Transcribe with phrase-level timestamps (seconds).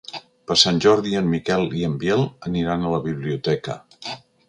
[0.51, 3.79] Per Sant Jordi en Miquel i en Biel aniran a la biblioteca.